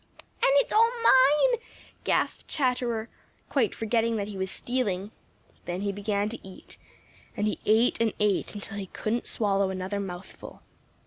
"And 0.41 0.51
it's 0.55 0.73
all 0.73 0.89
mine!" 1.03 1.61
gasped 2.03 2.47
Chatterer, 2.47 3.07
quite 3.49 3.75
forgetting 3.75 4.15
that 4.15 4.29
he 4.29 4.35
was 4.35 4.49
stealing. 4.49 5.11
Then 5.65 5.81
he 5.81 5.91
began 5.91 6.27
to 6.29 6.39
eat, 6.41 6.79
and 7.37 7.45
he 7.45 7.59
ate 7.67 8.01
and 8.01 8.11
ate 8.19 8.55
until 8.55 8.77
he 8.79 8.87
couldn't 8.87 9.27
swallow 9.27 9.69
another 9.69 9.99
mouthful. 9.99 10.63